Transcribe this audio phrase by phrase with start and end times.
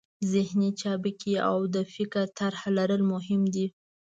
[0.31, 3.65] ذهني چابکي او د فکر طرحه لرل مهم دي.